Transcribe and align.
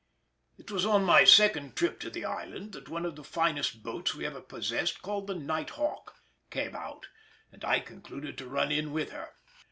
It 0.57 0.71
was 0.71 0.83
on 0.83 1.03
my 1.05 1.25
second 1.25 1.75
trip 1.75 1.99
to 1.99 2.09
the 2.09 2.25
island 2.25 2.71
that 2.71 2.89
one 2.89 3.05
of 3.05 3.15
the 3.15 3.23
finest 3.23 3.83
boats 3.83 4.15
we 4.15 4.25
ever 4.25 4.41
possessed, 4.41 5.03
called 5.03 5.27
the 5.27 5.35
Night 5.35 5.69
Hawk, 5.77 6.15
came 6.49 6.75
out, 6.75 7.09
and 7.51 7.63
I 7.63 7.81
concluded 7.81 8.35
to 8.39 8.47
run 8.49 8.71
in 8.71 8.93
with 8.93 9.11
her. 9.11 9.33